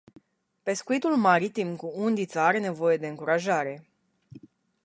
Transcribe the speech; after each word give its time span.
Pescuitul 0.63 1.15
maritim 1.15 1.75
cu 1.75 1.91
undița 1.95 2.45
are 2.45 2.59
nevoie 2.59 2.97
de 2.97 3.07
încurajare. 3.07 3.83